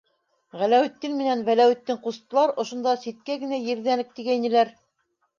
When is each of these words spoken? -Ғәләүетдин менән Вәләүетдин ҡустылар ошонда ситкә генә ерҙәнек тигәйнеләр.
-Ғәләүетдин 0.59 1.11
менән 1.17 1.43
Вәләүетдин 1.49 1.99
ҡустылар 2.07 2.53
ошонда 2.63 2.93
ситкә 3.03 3.35
генә 3.43 3.59
ерҙәнек 3.67 4.09
тигәйнеләр. 4.21 4.73